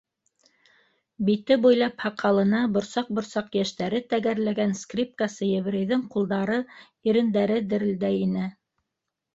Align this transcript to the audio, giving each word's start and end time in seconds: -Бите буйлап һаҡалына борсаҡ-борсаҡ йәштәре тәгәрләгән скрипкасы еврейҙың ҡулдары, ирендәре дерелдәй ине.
-Бите 1.27 1.57
буйлап 1.65 2.01
һаҡалына 2.05 2.61
борсаҡ-борсаҡ 2.77 3.59
йәштәре 3.61 4.01
тәгәрләгән 4.15 4.75
скрипкасы 4.83 5.53
еврейҙың 5.53 6.05
ҡулдары, 6.17 6.59
ирендәре 7.13 7.65
дерелдәй 7.75 8.23
ине. 8.29 8.51